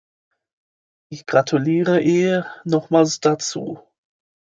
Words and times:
Ich 1.11 1.27
gratuliere 1.27 1.99
ihr 2.01 2.47
nochmals 2.63 3.19
dazu. 3.19 3.83